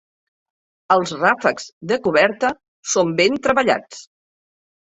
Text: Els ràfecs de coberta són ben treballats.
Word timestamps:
Els 0.95 1.13
ràfecs 1.19 1.67
de 1.93 1.99
coberta 2.09 2.51
són 2.95 3.15
ben 3.23 3.41
treballats. 3.47 4.05